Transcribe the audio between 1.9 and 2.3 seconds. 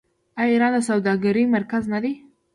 نه دی؟